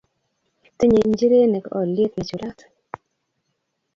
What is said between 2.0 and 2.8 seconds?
nechulat